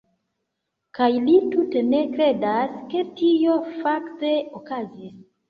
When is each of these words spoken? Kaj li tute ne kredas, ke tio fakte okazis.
Kaj 0.99 1.09
li 1.25 1.35
tute 1.51 1.83
ne 1.89 1.99
kredas, 2.15 2.73
ke 2.95 3.05
tio 3.21 3.59
fakte 3.77 4.35
okazis. 4.63 5.15